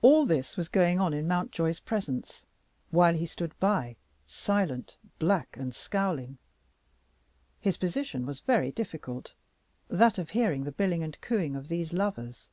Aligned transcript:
All 0.00 0.24
this 0.24 0.56
was 0.56 0.70
going 0.70 0.98
on 0.98 1.12
in 1.12 1.28
Mountjoy's 1.28 1.78
presence, 1.78 2.46
while 2.90 3.12
he 3.12 3.26
stood 3.26 3.52
by, 3.60 3.96
silent, 4.26 4.96
black, 5.18 5.58
and 5.58 5.74
scowling. 5.74 6.38
His 7.60 7.76
position 7.76 8.24
was 8.24 8.40
very 8.40 8.72
difficult, 8.72 9.34
that 9.88 10.16
of 10.16 10.30
hearing 10.30 10.64
the 10.64 10.72
billing 10.72 11.02
and 11.02 11.20
cooing 11.20 11.54
of 11.54 11.68
these 11.68 11.92
lovers. 11.92 12.48